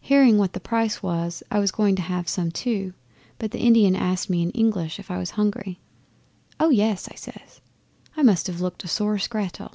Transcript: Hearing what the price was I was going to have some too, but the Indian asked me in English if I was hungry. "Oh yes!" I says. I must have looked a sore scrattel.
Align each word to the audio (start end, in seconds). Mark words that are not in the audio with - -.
Hearing 0.00 0.38
what 0.38 0.54
the 0.54 0.60
price 0.64 1.02
was 1.02 1.42
I 1.50 1.58
was 1.58 1.72
going 1.72 1.94
to 1.96 2.00
have 2.00 2.26
some 2.26 2.50
too, 2.50 2.94
but 3.38 3.50
the 3.50 3.58
Indian 3.60 3.94
asked 3.94 4.30
me 4.30 4.42
in 4.42 4.50
English 4.52 4.98
if 4.98 5.10
I 5.10 5.18
was 5.18 5.32
hungry. 5.32 5.78
"Oh 6.58 6.70
yes!" 6.70 7.06
I 7.06 7.14
says. 7.16 7.60
I 8.16 8.22
must 8.22 8.46
have 8.46 8.62
looked 8.62 8.84
a 8.84 8.88
sore 8.88 9.18
scrattel. 9.18 9.74